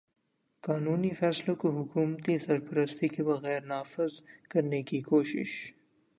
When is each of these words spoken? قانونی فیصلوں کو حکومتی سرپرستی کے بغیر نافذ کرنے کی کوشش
قانونی 0.63 1.09
فیصلوں 1.09 1.55
کو 1.55 1.69
حکومتی 1.71 2.37
سرپرستی 2.37 3.07
کے 3.07 3.23
بغیر 3.23 3.61
نافذ 3.65 4.21
کرنے 4.49 4.81
کی 4.83 5.01
کوشش 5.01 5.73